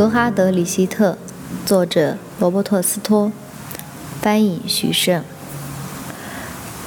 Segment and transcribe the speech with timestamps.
[0.00, 1.18] 格哈德·里希特，
[1.66, 3.30] 作者罗伯特·斯托，
[4.22, 5.22] 翻译许胜。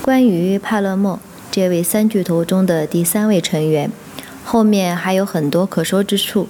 [0.01, 1.19] 关于帕勒莫
[1.51, 3.91] 这位三巨头中的第三位成员，
[4.43, 6.47] 后面还有很多可说之处。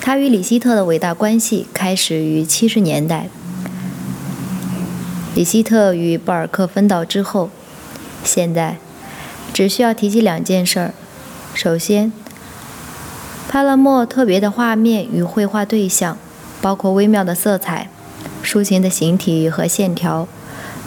[0.00, 3.28] 他与里希特的伟大关系开始于七十年代。
[5.34, 7.50] 里希特与布尔克分道之后，
[8.24, 8.78] 现在
[9.52, 10.94] 只需要提及两件事儿。
[11.52, 12.10] 首先，
[13.52, 16.16] 帕勒莫特别的画面与绘画对象，
[16.62, 17.90] 包括微妙的色彩、
[18.42, 20.26] 抒情的形体和线条，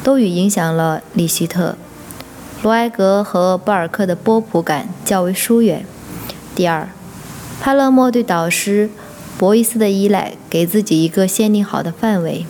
[0.03, 1.75] 都与影响了里希特。
[2.63, 5.86] 罗埃格和布尔克的波普感较为疏远。
[6.55, 6.89] 第二，
[7.61, 8.89] 帕勒莫对导师
[9.38, 12.47] 博伊斯的依赖，给自己一个限定好的范围。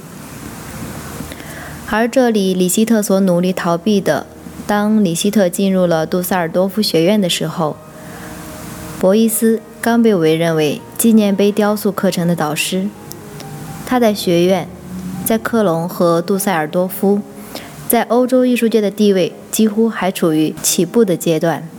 [1.90, 4.26] 而这里，里希特所努力逃避的，
[4.66, 7.76] 当里希特进入了杜塞尔多夫学院的时候，
[9.06, 9.62] 博伊斯。
[9.80, 12.88] 刚被委任为纪念碑雕塑课程的导师，
[13.86, 14.68] 他在学院、
[15.24, 17.22] 在克隆和杜塞尔多夫，
[17.88, 21.70] 在欧洲艺术界的地位几乎还处于起步的阶段。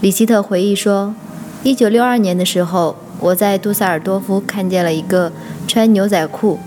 [0.00, 1.14] 里希特回忆说
[1.62, 5.30] ：“1962 年的时候，我在杜塞尔多夫看见了一个
[5.68, 6.58] 穿牛仔裤、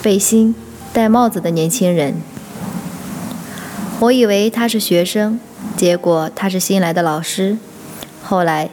[0.00, 0.54] 背心、
[0.92, 2.14] 戴帽子的年轻人。
[3.98, 5.40] 我以为他是学生，
[5.76, 7.58] 结果他是新来的老师。
[8.22, 8.70] 后来。”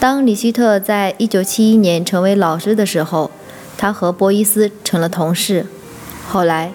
[0.00, 3.32] 当里希特在1971年成为老师的时候，
[3.76, 5.66] 他和博伊斯成了同事。
[6.28, 6.72] 后来，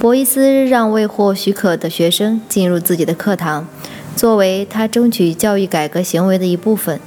[0.00, 3.68] 博伊斯让未获许可的学生进入自己的课堂，
[4.16, 6.98] 作为他争取教育改革行为的一部分。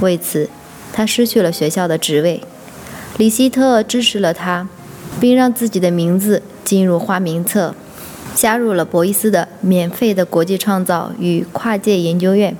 [0.00, 0.50] 为此，
[0.92, 2.42] 他失去了学校的职位。
[3.16, 4.66] 里希特支持了他，
[5.20, 7.76] 并让自己的名字进入花名册，
[8.34, 12.56] 加入了博伊斯的免费的国际创造与跨界研究院。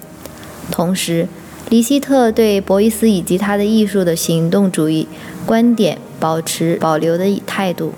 [0.70, 1.26] 同时，
[1.70, 5.06] 里希特对博伊斯以及他的艺术的行动主义
[5.46, 7.94] 观点保持保留的态度，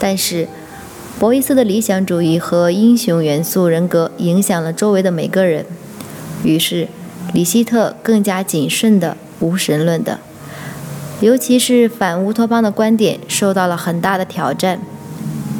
[0.00, 0.48] 但是，
[1.16, 5.64] 博伊斯的理想主义和英雄元素人格影响了周围的每个人，
[6.42, 6.88] 于是，
[7.32, 10.18] 里希特更加谨慎的无神论的，
[11.20, 14.80] 尤其是反乌托邦的观点受到了很大的挑战。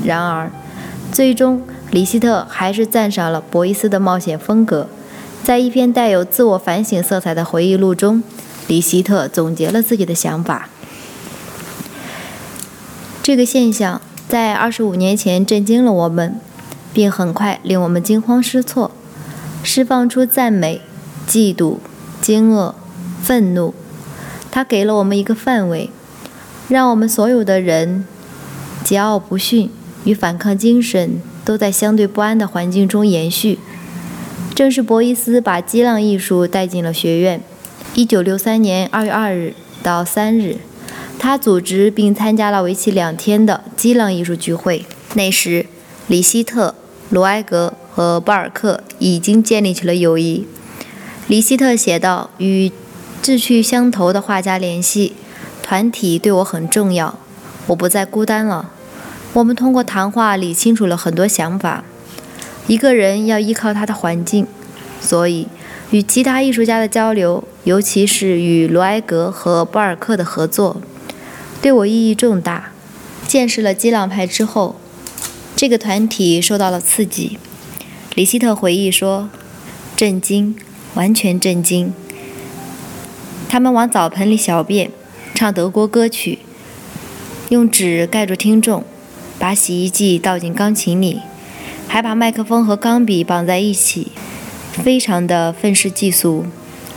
[0.04, 0.50] 然而，
[1.12, 4.88] 最终，里希特还是赞赏了博伊斯的冒险风格。
[5.44, 8.22] 在一篇带有自我反省色彩的回忆录中，
[8.66, 10.70] 里希特总结了自己的想法。
[13.22, 16.40] 这个现象在二十五年前震惊了我们，
[16.94, 18.90] 并很快令我们惊慌失措，
[19.62, 20.80] 释放出赞美、
[21.28, 21.76] 嫉妒、
[22.22, 22.72] 惊愕、
[23.22, 23.74] 愤怒。
[24.50, 25.90] 它给了我们一个范围，
[26.68, 28.06] 让我们所有的人
[28.82, 29.70] 桀骜不驯
[30.04, 33.58] 与反抗精神都在相对不安的环境中延续。
[34.54, 37.40] 正是博伊斯把激浪艺术带进了学院。
[37.94, 40.58] 一九六三年二月二日到三日，
[41.18, 44.84] 他组织并参加了为期两天的激浪艺术聚会。
[45.14, 45.66] 那时，
[46.06, 46.76] 里希特、
[47.10, 50.46] 罗埃格和巴尔克已经建立起了友谊。
[51.26, 52.70] 里希特写道：“与
[53.20, 55.14] 志趣相投的画家联系，
[55.62, 57.18] 团体对我很重要。
[57.66, 58.70] 我不再孤单了。
[59.32, 61.82] 我们通过谈话理清楚了很多想法。”
[62.66, 64.46] 一个人要依靠他的环境，
[65.00, 65.48] 所以
[65.90, 70.80] 与其他艺术家的交流，尤其是与罗埃格和波尔克的合作，
[71.60, 72.70] 对我意义重大。
[73.26, 74.76] 见识了激浪派之后，
[75.56, 77.38] 这个团体受到了刺激。
[78.14, 79.28] 里希特回忆说
[79.96, 80.54] ：“震惊，
[80.94, 81.92] 完全震惊。
[83.48, 84.90] 他们往澡盆里小便，
[85.34, 86.38] 唱德国歌曲，
[87.48, 88.84] 用纸盖住听众，
[89.38, 91.20] 把洗衣剂倒进钢琴里。”
[91.88, 94.08] 还把麦克风和钢笔绑在一起，
[94.72, 96.46] 非常的愤世嫉俗，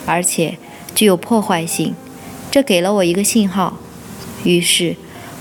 [0.06, 0.58] 而且
[0.96, 1.94] 具有破坏性。
[2.50, 3.78] 这给了我一个信号，
[4.44, 4.96] 于是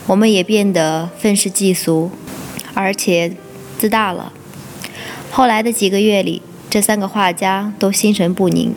[0.07, 2.11] 我们也变得愤世嫉俗，
[2.75, 3.33] 而且
[3.79, 4.33] 自大了。
[5.31, 8.75] 后来的几个月里，这三个画家都心神不宁。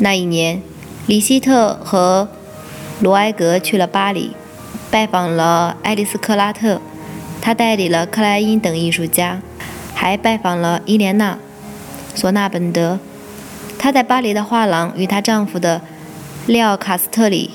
[0.00, 0.60] 那一年，
[1.06, 2.28] 里希特和
[3.00, 4.32] 罗埃格去了巴黎，
[4.90, 6.80] 拜访了爱丽丝·克拉特。
[7.40, 9.40] 他代理了克莱因等艺术家，
[10.00, 11.36] 还拜访了伊莲娜·
[12.16, 13.00] 索纳本德。
[13.80, 15.82] 她在巴黎的画廊与她丈夫的
[16.46, 17.50] 利奥·卡斯特里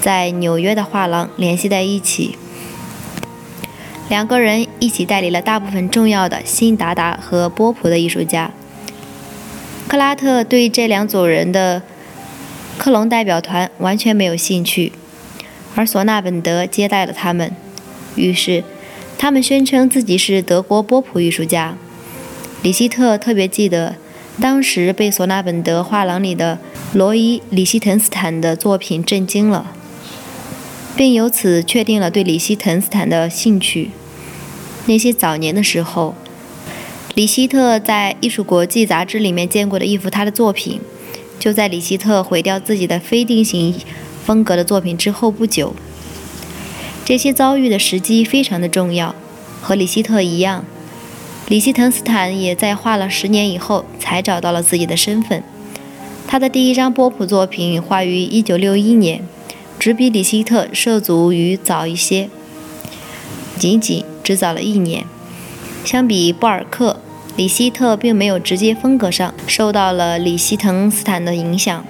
[0.00, 2.36] 在纽约的画廊联系在一起，
[4.08, 8.50] 两个人一起代理了大部分重要的新达达和波普的艺术家。
[9.86, 11.80] 克拉特对这两组人的
[12.76, 14.90] 克隆代表团完全没有兴趣，
[15.76, 17.52] 而索纳本德接待了他们，
[18.16, 18.64] 于是
[19.22, 21.78] 他们宣称自己是德国波普艺术家。
[22.64, 23.94] 里希特特别记得。
[24.40, 26.58] 当时被索纳本德画廊里的
[26.94, 29.72] 罗伊·里希滕斯坦的作品震惊了，
[30.96, 33.92] 并由此确定了对里希滕斯坦的兴趣。
[34.86, 36.16] 那些早年的时候，
[37.14, 40.80] 里希特在《艺术国际》杂志里面见过的一幅他的作品，
[41.38, 43.72] 就在里希特毁掉自己的非定型
[44.24, 45.76] 风格的作品之后不久。
[47.04, 49.14] 这些遭遇的时机非常的重要，
[49.60, 50.64] 和里希特一样。
[51.48, 55.42] 里希滕斯坦也在画了十年以后才找到了自己的身份。
[56.26, 59.22] 他的第一张波普作品画于1961年，
[59.78, 62.30] 只比里希特涉足于早一些，
[63.58, 65.04] 仅仅只早了一年。
[65.84, 67.00] 相比布尔克，
[67.36, 71.84] 里希特并没有直接风格上受到了里希滕斯坦的影响，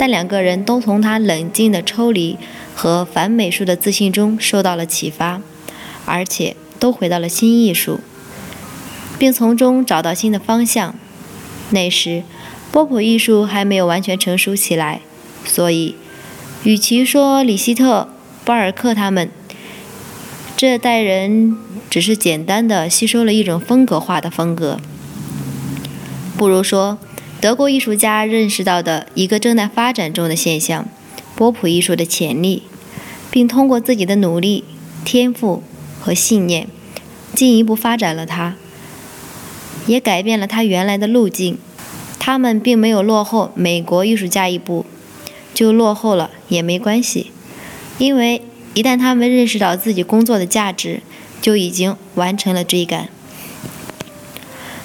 [0.00, 2.38] 但两个人都从他冷静的抽离
[2.74, 5.42] 和反美术的自信中受到了启发，
[6.06, 8.00] 而且都回到了新艺术。
[9.18, 10.94] 并从中找到新的方向。
[11.72, 12.22] 那时，
[12.72, 15.02] 波普艺术还没有完全成熟起来，
[15.44, 15.94] 所以，
[16.62, 18.08] 与其说里希特、
[18.46, 19.30] 巴尔克他们
[20.56, 21.54] 这代人
[21.90, 24.80] 只是简单的吸收了一种风格化的风格，
[26.38, 26.96] 不如说，
[27.40, 30.86] 德国艺术家认识到的一个正在发展中的现象——
[31.34, 32.64] 波普艺术的潜力，
[33.30, 34.64] 并通过自己的努力、
[35.06, 35.62] 天赋
[35.98, 36.68] 和信念，
[37.34, 38.56] 进一步发展了它。
[39.86, 41.56] 也改变了他原来的路径。
[42.18, 44.84] 他们并没有落后美国艺术家一步，
[45.54, 47.30] 就落后了也没关系，
[47.96, 48.42] 因为
[48.74, 51.00] 一旦他们认识到自己工作的价值，
[51.40, 53.08] 就已经完成了追赶。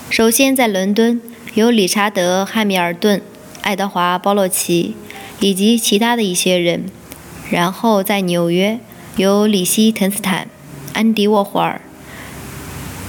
[0.09, 1.21] 首先，在伦敦
[1.55, 3.21] 有理查德·汉密尔顿、
[3.61, 4.95] 爱德华·鲍洛奇
[5.39, 6.81] 以及其他的一些人；
[7.49, 8.79] 然后在纽约
[9.15, 10.47] 有里希·滕斯坦、
[10.93, 11.81] 安迪·沃霍尔、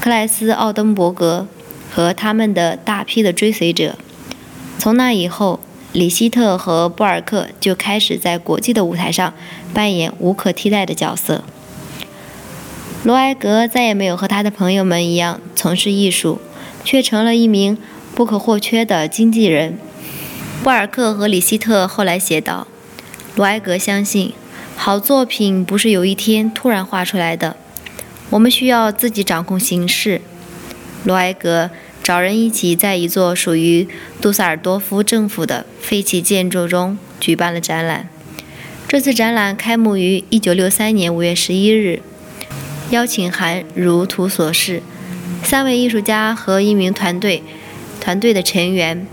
[0.00, 1.46] 克莱斯·奥登伯格。
[1.88, 3.96] 和他们的大批的追随者。
[4.78, 5.60] 从那以后，
[5.92, 9.32] 里希特和布尔克就开始在国际的舞台上
[9.72, 11.42] 扮演无可替代的角色。
[13.02, 16.38] 罗埃格再也没有和他的朋友们一样从事艺术，
[16.84, 17.78] 却成了一名
[18.16, 19.78] 不可或缺的经纪人。
[20.64, 22.66] 布尔克和里希特后来写道
[23.36, 24.32] ：“罗埃格相信，
[24.74, 27.56] 好作品不是有一天突然画出来的，
[28.30, 30.22] 我们需要自己掌控形式。”
[31.04, 31.70] 罗埃格。
[32.02, 33.88] 找人一起在一座属于
[34.20, 38.08] 杜塞尔多夫政府的废弃建筑中举办了展览。
[38.86, 42.02] 这次展览开幕于1963年5月11日。
[42.90, 44.84] 邀请函如图所示，
[45.42, 47.42] 三位艺术家和一名团队
[48.00, 49.06] 团队的成员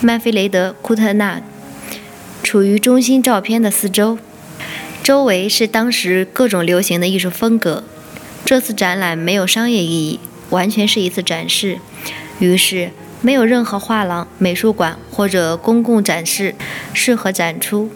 [0.00, 1.42] 曼菲雷德·库特纳
[2.42, 4.18] 处于中心照片的四周，
[5.02, 7.84] 周围是当时各种流行的艺术风格。
[8.44, 10.20] 这次展览没有商业意义。
[10.50, 11.78] 完全是一次展示，
[12.38, 16.54] 于是没有任何画廊、美术馆或者公共展示
[16.94, 17.90] 适合展出。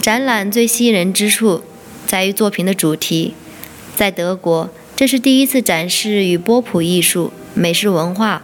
[0.00, 1.64] 展览最吸引人之处
[2.06, 3.34] 在于作品的主题。
[3.96, 8.42] 在德国，这是第一次展示与波普艺术、美式文化、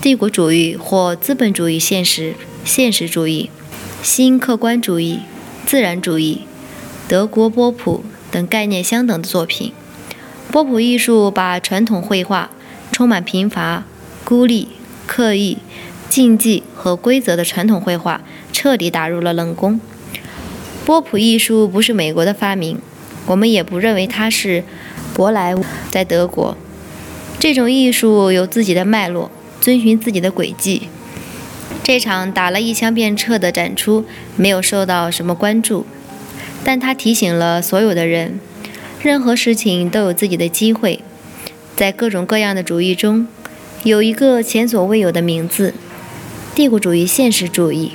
[0.00, 2.34] 帝国主义或资本主义现实、
[2.64, 3.50] 现实主义、
[4.02, 5.20] 新客观主义、
[5.64, 6.42] 自然主义、
[7.06, 9.72] 德国波普等概念相等的作品。
[10.50, 12.50] 波普艺术把传统绘画
[12.90, 13.84] 充满贫乏、
[14.24, 14.68] 孤立、
[15.06, 15.58] 刻意、
[16.08, 18.22] 禁忌和规则的传统绘画
[18.52, 19.80] 彻底打入了冷宫。
[20.84, 22.80] 波普艺术不是美国的发明，
[23.26, 24.64] 我们也不认为它是
[25.14, 25.54] 舶来。
[25.90, 26.56] 在德国，
[27.40, 29.30] 这种艺术有自己的脉络，
[29.60, 30.88] 遵循自己的轨迹。
[31.84, 34.04] 这场打了一枪便撤的展出
[34.34, 35.86] 没有受到什么关注，
[36.64, 38.40] 但它提醒了所有的人。
[39.00, 41.00] 任何事情都有自己的机会，
[41.76, 43.28] 在各种各样的主义中，
[43.84, 45.72] 有一个前所未有的名字——
[46.56, 47.92] 帝国主义现实主义，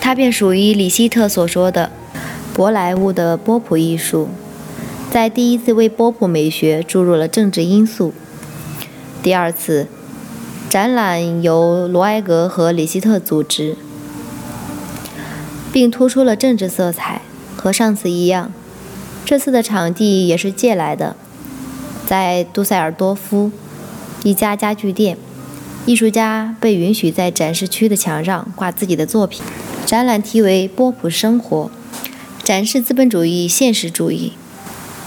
[0.00, 1.92] 它便属于里希特所说的
[2.52, 4.28] “舶来物”的波普艺术，
[5.12, 8.12] 在第一次为波普美学注入了政治因素。
[9.24, 9.86] 第二次
[10.68, 13.74] 展览由罗埃格和里希特组织，
[15.72, 17.22] 并突出了政治色彩，
[17.56, 18.52] 和上次一样。
[19.24, 21.16] 这次的场地也是借来的。
[22.06, 23.50] 在杜塞尔多夫
[24.24, 25.16] 一家家具店，
[25.86, 29.42] 艺术家被允许在展示区的墙上挂自己的作品。
[29.86, 31.70] 展览题为“波普生活”，
[32.44, 34.34] 展示资本主义现实主义。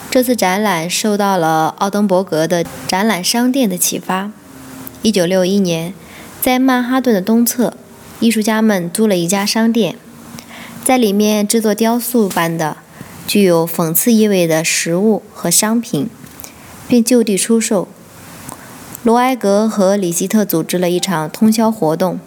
[0.10, 4.32] 这次展览受到了奥登伯格的展览商店的启发。
[5.04, 5.94] 1961年，
[6.42, 7.74] 在曼哈顿的东侧，
[8.20, 9.96] 艺术家们租了一家商店，
[10.84, 12.78] 在里面制作雕塑般的、
[13.28, 16.10] 具有讽刺意味的食物和商品。
[16.88, 17.88] 并就地出售。
[19.04, 22.20] 罗埃格和里希特组织了一场通宵活动，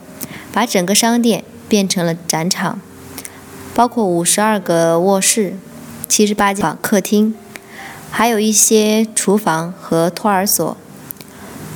[0.53, 2.81] 把整个商店变成了展场，
[3.75, 5.57] 包括五十二个卧室、
[6.09, 7.35] 七十八间客厅，
[8.11, 10.77] 还有一些厨房和托儿所。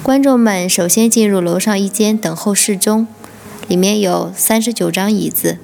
[0.03, 3.07] 观众们首先进入楼上一间等候室中，
[3.69, 5.59] 里面有三十九张椅子，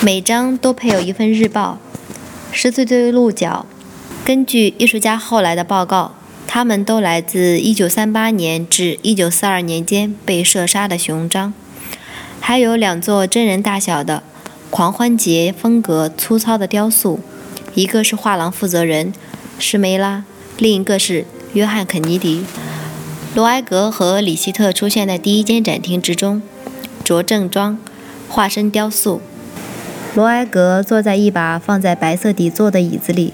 [0.00, 1.78] 每张都配有一份日报。
[2.50, 3.66] 十字对鹿角，
[4.24, 6.12] 根据艺术家后来的报告。
[6.44, 11.54] 他们都来自1938年至1942年间被射杀的熊章，
[12.40, 14.22] 还有两座真人大小的
[14.68, 17.20] 狂欢节风格粗糙的雕塑，
[17.74, 19.14] 一个是画廊负责人
[19.62, 20.24] 施梅拉，
[20.58, 22.44] 另一个是约翰肯尼迪。
[23.34, 26.42] 罗埃格和里希特出现在第一间展厅之中，
[27.04, 27.78] 着正装，
[28.28, 29.22] 化身雕塑。
[30.14, 33.32] 罗埃格坐在一把放在白色底座的椅子里。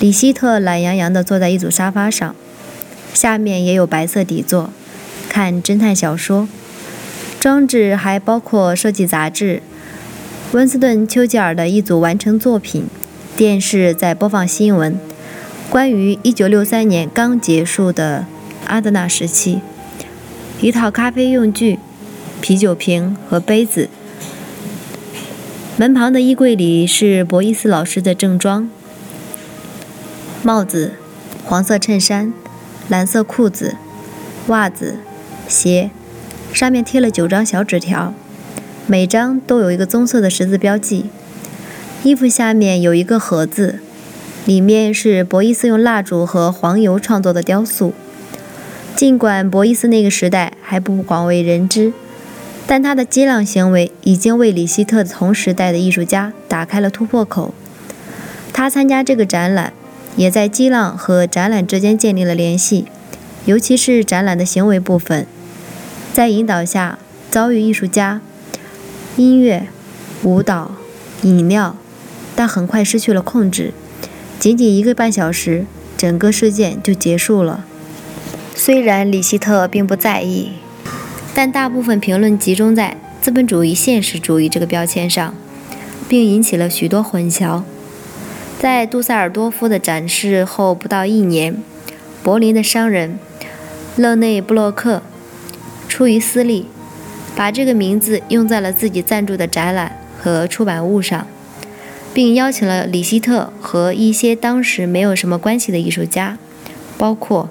[0.00, 2.34] 李希特懒洋洋地坐在一组沙发上，
[3.14, 4.70] 下面也有白色底座，
[5.28, 6.48] 看侦探小说。
[7.38, 9.62] 装置还包括设计杂志、
[10.52, 12.86] 温斯顿·丘吉尔的一组完成作品。
[13.36, 14.96] 电视在播放新闻，
[15.74, 18.26] 关于1963年刚结束的
[18.64, 19.60] 阿德纳时期。
[20.60, 21.80] 一套咖啡用具、
[22.40, 23.88] 啤酒瓶和杯子。
[25.76, 28.70] 门旁的衣柜里是博伊斯老师的正装。
[30.44, 30.92] 帽子、
[31.44, 32.32] 黄色衬衫、
[32.88, 33.74] 蓝色裤子、
[34.46, 34.98] 袜子、
[35.48, 35.90] 鞋，
[36.52, 38.14] 上面贴了九张小纸条，
[38.86, 41.06] 每张都有一个棕色的十字标记。
[42.04, 43.80] 衣服下面有一个盒子，
[44.44, 47.92] 里面是博伊斯用蜡烛和黄油创作的雕塑。
[48.94, 51.92] 尽管博伊斯那个时代还不广为人知，
[52.66, 57.52] 但他的激浪行为已经为里希特同时代的艺术家打开了突破口。
[58.52, 59.72] 他参加这个展览。
[60.16, 62.84] 也在激浪和展览之间建立了联系，
[63.46, 65.26] 尤其是展览的行为部分，
[66.12, 68.20] 在引导下遭遇艺术家、
[69.16, 69.66] 音乐、
[70.22, 70.76] 舞蹈、
[71.22, 71.76] 饮料，
[72.36, 73.72] 但很快失去了控制。
[74.38, 75.64] 仅仅一个半小时，
[75.96, 77.64] 整个事件就结束了。
[78.54, 80.52] 虽然里希特并不在意，
[81.34, 85.34] 但大部分评论集中在“资本主义现实主义”这个标签上，
[86.08, 87.62] 并引起了许多混淆。
[88.60, 91.56] 在杜塞尔多夫的展示后不到一年，
[92.22, 93.18] 柏林的商人
[93.96, 95.02] 勒内布洛克
[95.88, 96.66] 出于私利，
[97.34, 101.26] 把这个名字用在了自己赞助的展览和出版物上，
[102.14, 106.38] 并邀请了里希特和一些当时没有什么关系的艺术家，
[106.96, 107.50] 包括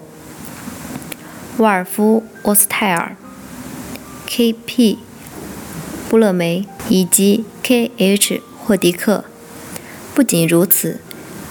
[1.58, 3.18] 沃尔夫·沃斯泰尔、
[4.26, 5.00] K.P.
[6.10, 8.42] 布勒梅以及 K.H.
[8.58, 9.26] 霍迪克。
[10.16, 11.02] 不仅如此，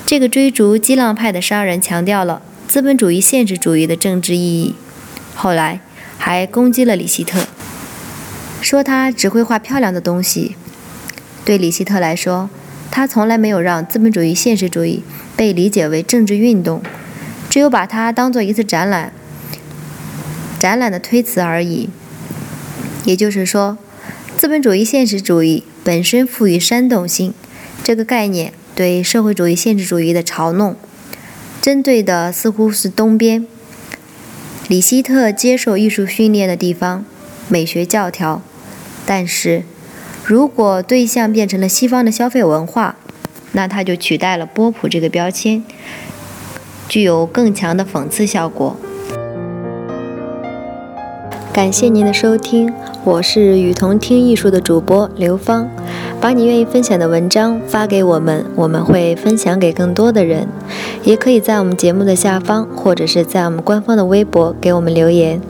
[0.07, 4.75] 这个追逐激浪派的商人强调了资本主义现实主义的政治意义。
[5.35, 5.81] 后来
[6.16, 7.47] 还攻击了里希特，
[8.62, 10.57] 说他只会画漂亮的东西。
[11.45, 12.49] 对里希特来说，
[12.93, 15.03] 他从来没有让资本主义现实主义
[15.35, 16.83] 被理解为政治运动，
[17.49, 19.15] 只有把它当做一次展览，
[20.59, 21.89] 展览的推辞而已。
[23.07, 23.79] 也就是说，
[24.37, 27.33] 资本主义现实主义本身赋予煽动性。
[27.83, 30.77] 这个概念对社会主义现实主义的嘲弄，
[31.63, 33.47] 针对的似乎是东边。
[34.69, 37.07] 里希特接受艺术训练的地方，
[37.49, 38.43] 美学教条。
[39.07, 39.65] 但是，
[40.25, 42.95] 如果对象变成了西方的消费文化，
[43.50, 45.64] 那它就取代了波普这个标签，
[46.88, 48.76] 具有更强的讽刺效果。
[51.52, 52.73] 感谢您的收听，
[53.05, 55.69] 我是雨桐听艺术的主播刘芳。
[56.21, 60.47] 把你愿意分享的文章发给我们，我们会分享给更多的人。
[61.02, 65.41] 也可以在我们节目的下方，或者是在我们官方的微博给我们留言。